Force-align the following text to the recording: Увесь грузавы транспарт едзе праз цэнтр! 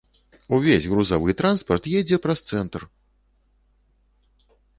Увесь 0.55 0.87
грузавы 0.93 1.35
транспарт 1.41 1.83
едзе 1.99 2.17
праз 2.25 2.41
цэнтр! 2.49 2.89